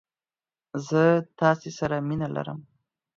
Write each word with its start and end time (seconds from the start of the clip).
زه 0.87 1.03
تاسې 1.39 1.69
سره 1.79 1.95
مينه 2.07 2.27
ارم! 2.41 2.59